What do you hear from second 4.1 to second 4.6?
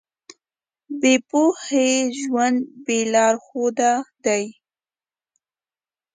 دی.